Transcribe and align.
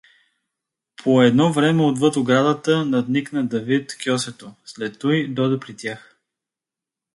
По 0.97 1.21
едно 1.21 1.53
време 1.53 1.83
отвъд 1.83 2.15
оградата 2.15 2.85
надникна 2.85 3.43
Давид 3.45 3.95
Кьосето, 4.03 4.53
след 4.65 4.99
туй 4.99 5.27
доде 5.27 5.59
при 5.59 5.75
тях. 5.77 6.17